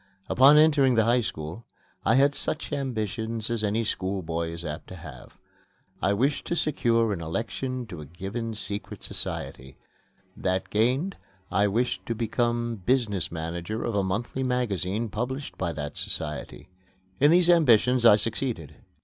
[0.29, 1.63] Upon entering the High School
[2.03, 5.37] I had such ambitions as any schoolboy is apt to have.
[6.01, 9.77] I wished to secure an election to a given secret society;
[10.35, 11.17] that gained,
[11.51, 16.67] I wished to become business manager of a monthly magazine published by that society.
[17.19, 18.77] In these ambitions I succeeded.